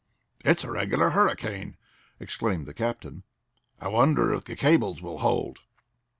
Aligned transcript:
"It's 0.43 0.63
a 0.63 0.71
regular 0.71 1.11
hurricane!" 1.11 1.77
exclaimed 2.19 2.65
the 2.65 2.73
captain. 2.73 3.21
"I 3.79 3.87
wonder 3.89 4.33
if 4.33 4.45
the 4.45 4.55
cables 4.55 4.99
will 4.99 5.19
hold?" 5.19 5.59